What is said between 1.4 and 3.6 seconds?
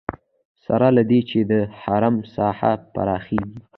د حرم ساحه پراخېږي.